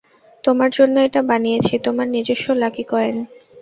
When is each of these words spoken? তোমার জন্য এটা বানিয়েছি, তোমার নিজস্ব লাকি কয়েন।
তোমার 0.43 0.69
জন্য 0.77 0.95
এটা 1.07 1.21
বানিয়েছি, 1.29 1.73
তোমার 1.85 2.07
নিজস্ব 2.15 2.47
লাকি 2.61 2.83
কয়েন। 2.91 3.15